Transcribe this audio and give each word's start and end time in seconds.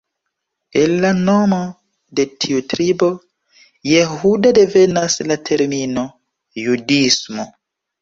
El 0.83 0.95
la 1.03 1.11
nomo 1.27 1.59
de 2.21 2.25
tiu 2.47 2.63
tribo, 2.73 3.11
Jehuda, 3.93 4.55
devenas 4.63 5.21
la 5.35 5.41
termino 5.53 6.11
"judismo". 6.67 7.51